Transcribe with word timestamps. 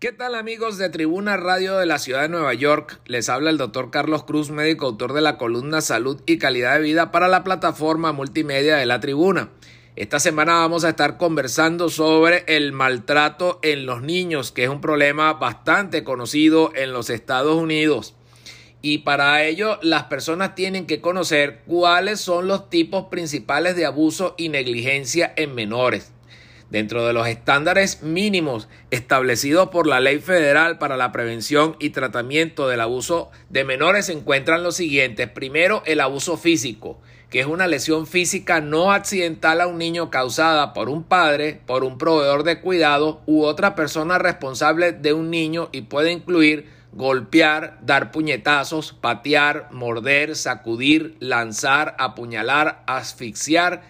¿Qué 0.00 0.12
tal 0.12 0.34
amigos 0.34 0.78
de 0.78 0.88
Tribuna 0.88 1.36
Radio 1.36 1.76
de 1.76 1.84
la 1.84 1.98
Ciudad 1.98 2.22
de 2.22 2.30
Nueva 2.30 2.54
York? 2.54 3.02
Les 3.04 3.28
habla 3.28 3.50
el 3.50 3.58
doctor 3.58 3.90
Carlos 3.90 4.24
Cruz, 4.24 4.50
médico 4.50 4.86
autor 4.86 5.12
de 5.12 5.20
la 5.20 5.36
columna 5.36 5.82
Salud 5.82 6.22
y 6.24 6.38
Calidad 6.38 6.76
de 6.76 6.80
Vida 6.80 7.12
para 7.12 7.28
la 7.28 7.44
plataforma 7.44 8.10
multimedia 8.12 8.76
de 8.76 8.86
la 8.86 8.98
Tribuna. 9.00 9.50
Esta 9.96 10.18
semana 10.18 10.54
vamos 10.54 10.84
a 10.84 10.88
estar 10.88 11.18
conversando 11.18 11.90
sobre 11.90 12.44
el 12.46 12.72
maltrato 12.72 13.58
en 13.60 13.84
los 13.84 14.00
niños, 14.00 14.52
que 14.52 14.64
es 14.64 14.70
un 14.70 14.80
problema 14.80 15.34
bastante 15.34 16.02
conocido 16.02 16.72
en 16.74 16.94
los 16.94 17.10
Estados 17.10 17.56
Unidos. 17.56 18.14
Y 18.80 19.00
para 19.00 19.44
ello 19.44 19.78
las 19.82 20.04
personas 20.04 20.54
tienen 20.54 20.86
que 20.86 21.02
conocer 21.02 21.60
cuáles 21.66 22.20
son 22.20 22.48
los 22.48 22.70
tipos 22.70 23.08
principales 23.10 23.76
de 23.76 23.84
abuso 23.84 24.34
y 24.38 24.48
negligencia 24.48 25.30
en 25.36 25.54
menores. 25.54 26.10
Dentro 26.70 27.04
de 27.04 27.12
los 27.12 27.26
estándares 27.26 28.00
mínimos 28.04 28.68
establecidos 28.92 29.70
por 29.70 29.88
la 29.88 29.98
Ley 29.98 30.20
Federal 30.20 30.78
para 30.78 30.96
la 30.96 31.10
Prevención 31.10 31.74
y 31.80 31.90
Tratamiento 31.90 32.68
del 32.68 32.80
Abuso 32.80 33.32
de 33.48 33.64
Menores 33.64 34.06
se 34.06 34.12
encuentran 34.12 34.62
los 34.62 34.76
siguientes. 34.76 35.28
Primero, 35.28 35.82
el 35.84 35.98
abuso 36.00 36.36
físico, 36.36 37.00
que 37.28 37.40
es 37.40 37.46
una 37.46 37.66
lesión 37.66 38.06
física 38.06 38.60
no 38.60 38.92
accidental 38.92 39.60
a 39.60 39.66
un 39.66 39.78
niño 39.78 40.10
causada 40.10 40.72
por 40.72 40.88
un 40.88 41.02
padre, 41.02 41.60
por 41.66 41.82
un 41.82 41.98
proveedor 41.98 42.44
de 42.44 42.60
cuidado 42.60 43.20
u 43.26 43.42
otra 43.42 43.74
persona 43.74 44.18
responsable 44.18 44.92
de 44.92 45.12
un 45.12 45.28
niño 45.28 45.70
y 45.72 45.82
puede 45.82 46.12
incluir 46.12 46.68
golpear, 46.92 47.78
dar 47.82 48.12
puñetazos, 48.12 48.92
patear, 48.92 49.68
morder, 49.72 50.36
sacudir, 50.36 51.16
lanzar, 51.18 51.96
apuñalar, 51.98 52.84
asfixiar 52.86 53.82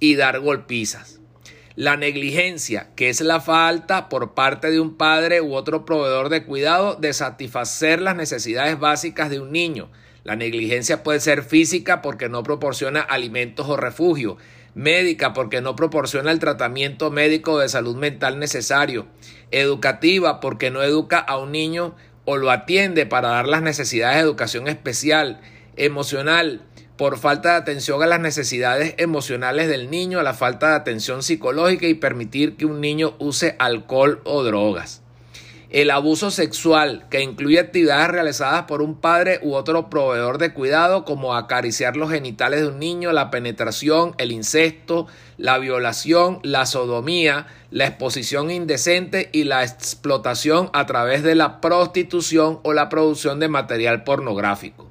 y 0.00 0.16
dar 0.16 0.40
golpizas. 0.40 1.20
La 1.76 1.98
negligencia, 1.98 2.88
que 2.96 3.10
es 3.10 3.20
la 3.20 3.38
falta 3.38 4.08
por 4.08 4.32
parte 4.32 4.70
de 4.70 4.80
un 4.80 4.96
padre 4.96 5.42
u 5.42 5.52
otro 5.52 5.84
proveedor 5.84 6.30
de 6.30 6.42
cuidado 6.42 6.94
de 6.94 7.12
satisfacer 7.12 8.00
las 8.00 8.16
necesidades 8.16 8.78
básicas 8.78 9.28
de 9.28 9.40
un 9.40 9.52
niño. 9.52 9.90
La 10.24 10.36
negligencia 10.36 11.02
puede 11.02 11.20
ser 11.20 11.42
física 11.42 12.00
porque 12.00 12.30
no 12.30 12.42
proporciona 12.42 13.02
alimentos 13.02 13.68
o 13.68 13.76
refugio, 13.76 14.38
médica 14.74 15.34
porque 15.34 15.60
no 15.60 15.76
proporciona 15.76 16.32
el 16.32 16.38
tratamiento 16.38 17.10
médico 17.10 17.58
de 17.58 17.68
salud 17.68 17.94
mental 17.94 18.38
necesario, 18.38 19.06
educativa 19.50 20.40
porque 20.40 20.70
no 20.70 20.82
educa 20.82 21.18
a 21.18 21.36
un 21.36 21.52
niño 21.52 21.94
o 22.24 22.38
lo 22.38 22.50
atiende 22.50 23.04
para 23.04 23.28
dar 23.28 23.48
las 23.48 23.60
necesidades 23.60 24.16
de 24.16 24.22
educación 24.22 24.66
especial, 24.66 25.42
emocional, 25.76 26.62
por 26.96 27.18
falta 27.18 27.50
de 27.50 27.56
atención 27.56 28.02
a 28.02 28.06
las 28.06 28.20
necesidades 28.20 28.94
emocionales 28.96 29.68
del 29.68 29.90
niño, 29.90 30.18
a 30.18 30.22
la 30.22 30.34
falta 30.34 30.70
de 30.70 30.76
atención 30.76 31.22
psicológica 31.22 31.86
y 31.86 31.94
permitir 31.94 32.56
que 32.56 32.64
un 32.64 32.80
niño 32.80 33.14
use 33.18 33.54
alcohol 33.58 34.20
o 34.24 34.42
drogas. 34.42 35.02
El 35.68 35.90
abuso 35.90 36.30
sexual, 36.30 37.06
que 37.10 37.20
incluye 37.20 37.58
actividades 37.58 38.08
realizadas 38.08 38.62
por 38.62 38.80
un 38.80 38.94
padre 38.94 39.40
u 39.42 39.54
otro 39.54 39.90
proveedor 39.90 40.38
de 40.38 40.54
cuidado, 40.54 41.04
como 41.04 41.34
acariciar 41.34 41.96
los 41.96 42.10
genitales 42.10 42.60
de 42.60 42.68
un 42.68 42.78
niño, 42.78 43.12
la 43.12 43.30
penetración, 43.30 44.14
el 44.16 44.30
incesto, 44.30 45.08
la 45.36 45.58
violación, 45.58 46.38
la 46.44 46.66
sodomía, 46.66 47.48
la 47.70 47.88
exposición 47.88 48.50
indecente 48.50 49.28
y 49.32 49.44
la 49.44 49.64
explotación 49.64 50.70
a 50.72 50.86
través 50.86 51.24
de 51.24 51.34
la 51.34 51.60
prostitución 51.60 52.60
o 52.62 52.72
la 52.72 52.88
producción 52.88 53.40
de 53.40 53.48
material 53.48 54.04
pornográfico 54.04 54.85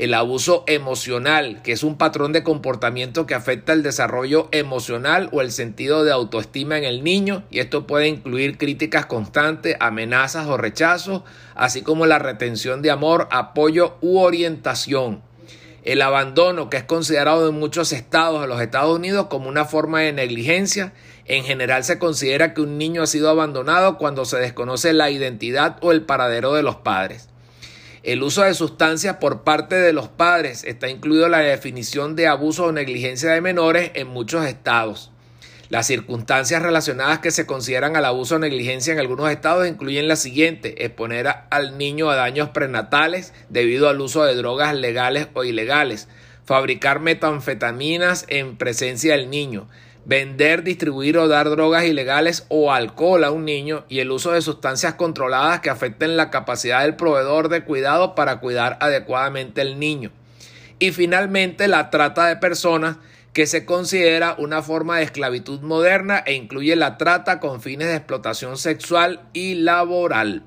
el 0.00 0.14
abuso 0.14 0.64
emocional, 0.66 1.60
que 1.62 1.72
es 1.72 1.82
un 1.82 1.98
patrón 1.98 2.32
de 2.32 2.42
comportamiento 2.42 3.26
que 3.26 3.34
afecta 3.34 3.74
el 3.74 3.82
desarrollo 3.82 4.48
emocional 4.50 5.28
o 5.30 5.42
el 5.42 5.52
sentido 5.52 6.04
de 6.04 6.10
autoestima 6.10 6.78
en 6.78 6.84
el 6.84 7.04
niño, 7.04 7.42
y 7.50 7.58
esto 7.58 7.86
puede 7.86 8.08
incluir 8.08 8.56
críticas 8.56 9.04
constantes, 9.04 9.76
amenazas 9.78 10.46
o 10.46 10.56
rechazos, 10.56 11.20
así 11.54 11.82
como 11.82 12.06
la 12.06 12.18
retención 12.18 12.80
de 12.80 12.90
amor, 12.90 13.28
apoyo 13.30 13.98
u 14.00 14.20
orientación. 14.20 15.20
El 15.82 16.00
abandono, 16.00 16.70
que 16.70 16.78
es 16.78 16.84
considerado 16.84 17.46
en 17.50 17.58
muchos 17.58 17.92
estados 17.92 18.40
de 18.40 18.48
los 18.48 18.62
Estados 18.62 18.96
Unidos 18.96 19.26
como 19.26 19.50
una 19.50 19.66
forma 19.66 20.00
de 20.00 20.14
negligencia, 20.14 20.94
en 21.26 21.44
general 21.44 21.84
se 21.84 21.98
considera 21.98 22.54
que 22.54 22.62
un 22.62 22.78
niño 22.78 23.02
ha 23.02 23.06
sido 23.06 23.28
abandonado 23.28 23.98
cuando 23.98 24.24
se 24.24 24.38
desconoce 24.38 24.94
la 24.94 25.10
identidad 25.10 25.76
o 25.82 25.92
el 25.92 26.00
paradero 26.02 26.54
de 26.54 26.62
los 26.62 26.76
padres. 26.76 27.29
El 28.02 28.22
uso 28.22 28.42
de 28.42 28.54
sustancias 28.54 29.16
por 29.16 29.42
parte 29.42 29.74
de 29.74 29.92
los 29.92 30.08
padres 30.08 30.64
está 30.64 30.88
incluido 30.88 31.26
en 31.26 31.32
la 31.32 31.40
definición 31.40 32.16
de 32.16 32.28
abuso 32.28 32.64
o 32.64 32.72
negligencia 32.72 33.30
de 33.30 33.42
menores 33.42 33.90
en 33.92 34.08
muchos 34.08 34.46
estados. 34.46 35.10
Las 35.68 35.86
circunstancias 35.86 36.62
relacionadas 36.62 37.18
que 37.18 37.30
se 37.30 37.44
consideran 37.44 37.96
al 37.96 38.06
abuso 38.06 38.36
o 38.36 38.38
negligencia 38.38 38.94
en 38.94 39.00
algunos 39.00 39.30
estados 39.30 39.68
incluyen 39.68 40.08
la 40.08 40.16
siguiente: 40.16 40.82
exponer 40.86 41.28
al 41.50 41.76
niño 41.76 42.08
a 42.08 42.16
daños 42.16 42.48
prenatales 42.48 43.34
debido 43.50 43.90
al 43.90 44.00
uso 44.00 44.24
de 44.24 44.34
drogas 44.34 44.74
legales 44.74 45.28
o 45.34 45.44
ilegales, 45.44 46.08
fabricar 46.46 47.00
metanfetaminas 47.00 48.24
en 48.28 48.56
presencia 48.56 49.12
del 49.12 49.28
niño, 49.28 49.68
vender, 50.04 50.62
distribuir 50.62 51.18
o 51.18 51.28
dar 51.28 51.48
drogas 51.50 51.84
ilegales 51.84 52.46
o 52.48 52.72
alcohol 52.72 53.24
a 53.24 53.30
un 53.30 53.44
niño 53.44 53.84
y 53.88 54.00
el 54.00 54.10
uso 54.10 54.32
de 54.32 54.42
sustancias 54.42 54.94
controladas 54.94 55.60
que 55.60 55.70
afecten 55.70 56.16
la 56.16 56.30
capacidad 56.30 56.82
del 56.82 56.96
proveedor 56.96 57.48
de 57.48 57.64
cuidado 57.64 58.14
para 58.14 58.40
cuidar 58.40 58.78
adecuadamente 58.80 59.60
al 59.60 59.78
niño. 59.78 60.10
Y 60.78 60.92
finalmente 60.92 61.68
la 61.68 61.90
trata 61.90 62.26
de 62.26 62.36
personas 62.36 62.96
que 63.32 63.46
se 63.46 63.64
considera 63.64 64.34
una 64.38 64.62
forma 64.62 64.96
de 64.96 65.04
esclavitud 65.04 65.60
moderna 65.60 66.18
e 66.26 66.34
incluye 66.34 66.74
la 66.74 66.96
trata 66.96 67.38
con 67.38 67.60
fines 67.60 67.88
de 67.88 67.96
explotación 67.96 68.56
sexual 68.56 69.28
y 69.32 69.54
laboral. 69.54 70.42